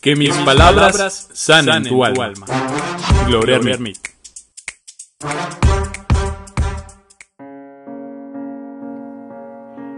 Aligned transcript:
Que 0.00 0.16
mis 0.16 0.34
palabras 0.38 1.28
sanen 1.34 1.84
tu 1.84 2.02
alma. 2.02 2.46
Gloria 3.26 3.56
Hermit. 3.56 3.98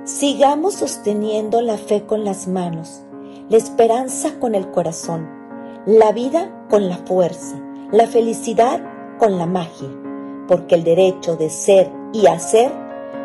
Sigamos 0.04 0.74
sosteniendo 0.74 1.62
la 1.62 1.78
fe 1.78 2.04
con 2.04 2.24
las 2.24 2.48
manos, 2.48 3.02
la 3.48 3.56
esperanza 3.56 4.40
con 4.40 4.56
el 4.56 4.72
corazón, 4.72 5.30
la 5.86 6.10
vida 6.10 6.50
con 6.68 6.88
la 6.88 6.96
fuerza, 6.96 7.62
la 7.92 8.08
felicidad 8.08 8.82
con 9.20 9.38
la 9.38 9.46
magia, 9.46 9.88
porque 10.48 10.74
el 10.74 10.82
derecho 10.82 11.36
de 11.36 11.48
ser 11.48 11.92
y 12.12 12.26
hacer 12.26 12.72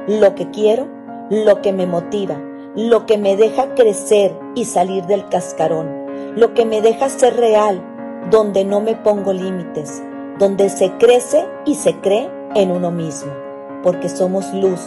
lo 0.08 0.36
que 0.36 0.52
quiero, 0.52 0.88
lo 1.32 1.60
que 1.64 1.74
me 1.74 1.88
motiva, 1.88 2.40
lo 2.76 3.08
que 3.08 3.18
me 3.18 3.36
deja 3.36 3.74
crecer 3.74 4.38
y 4.54 4.66
salir 4.66 5.08
del 5.08 5.28
cascarón, 5.28 6.07
lo 6.38 6.54
que 6.54 6.66
me 6.66 6.84
deja 6.84 7.10
ser 7.10 7.36
real, 7.36 7.82
donde 8.30 8.64
no 8.64 8.80
me 8.80 8.96
pongo 8.96 9.34
límites, 9.34 10.04
donde 10.38 10.70
se 10.70 10.92
crece 10.98 11.48
y 11.66 11.74
se 11.74 11.96
cree 11.96 12.30
en 12.54 12.70
uno 12.70 12.92
mismo, 12.92 13.32
porque 13.82 14.08
somos 14.08 14.54
luz, 14.54 14.80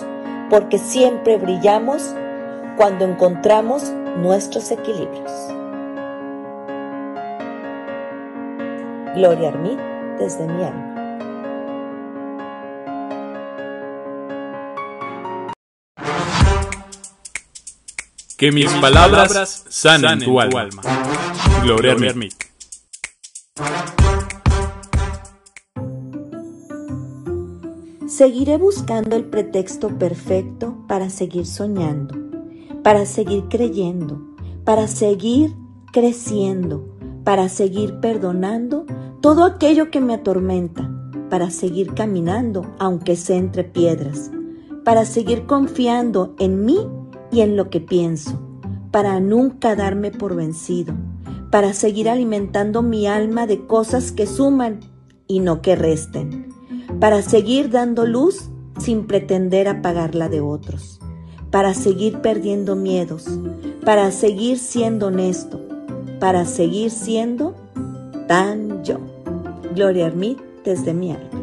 porque 0.48 0.78
siempre 0.78 1.38
brillamos 1.38 2.14
cuando 2.76 3.04
encontramos 3.04 3.92
nuestros 4.18 4.70
equilibrios. 4.70 5.32
Gloria 9.16 9.48
Armit 9.48 9.80
desde 10.20 10.46
mi 10.46 10.62
alma. 10.62 10.99
Que 18.40 18.50
mis 18.52 18.72
palabras 18.80 19.66
sanen 19.68 20.20
tu 20.20 20.40
alma. 20.40 20.80
Gloria 21.62 21.92
Hermit. 21.92 22.32
Seguiré 28.08 28.56
buscando 28.56 29.16
el 29.16 29.26
pretexto 29.26 29.90
perfecto 29.98 30.74
para 30.88 31.10
seguir 31.10 31.44
soñando, 31.44 32.16
para 32.82 33.04
seguir 33.04 33.44
creyendo, 33.50 34.22
para 34.64 34.88
seguir 34.88 35.54
creciendo, 35.92 36.96
para 37.24 37.50
seguir 37.50 38.00
perdonando 38.00 38.86
todo 39.20 39.44
aquello 39.44 39.90
que 39.90 40.00
me 40.00 40.14
atormenta, 40.14 40.90
para 41.28 41.50
seguir 41.50 41.92
caminando 41.92 42.74
aunque 42.78 43.16
sea 43.16 43.36
entre 43.36 43.64
piedras, 43.64 44.30
para 44.82 45.04
seguir 45.04 45.44
confiando 45.44 46.34
en 46.38 46.64
mí 46.64 46.88
y 47.32 47.40
en 47.40 47.56
lo 47.56 47.70
que 47.70 47.80
pienso, 47.80 48.40
para 48.90 49.20
nunca 49.20 49.76
darme 49.76 50.10
por 50.10 50.34
vencido, 50.34 50.94
para 51.50 51.72
seguir 51.72 52.08
alimentando 52.08 52.82
mi 52.82 53.06
alma 53.06 53.46
de 53.46 53.66
cosas 53.66 54.12
que 54.12 54.26
suman 54.26 54.80
y 55.26 55.40
no 55.40 55.62
que 55.62 55.76
resten 55.76 56.50
para 56.98 57.22
seguir 57.22 57.70
dando 57.70 58.06
luz 58.06 58.50
sin 58.78 59.06
pretender 59.06 59.68
apagarla 59.68 60.28
de 60.28 60.40
otros, 60.40 61.00
para 61.50 61.74
seguir 61.74 62.20
perdiendo 62.20 62.76
miedos, 62.76 63.26
para 63.84 64.10
seguir 64.10 64.58
siendo 64.58 65.06
honesto, 65.06 65.60
para 66.18 66.44
seguir 66.44 66.90
siendo 66.90 67.54
tan 68.26 68.82
yo. 68.84 68.98
Gloria 69.74 70.06
Armit 70.06 70.38
desde 70.64 70.94
mi 70.94 71.12
alma. 71.12 71.39